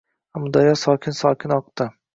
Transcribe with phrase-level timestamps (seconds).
[0.39, 1.93] Amudaryo sokin-sokin oqdi.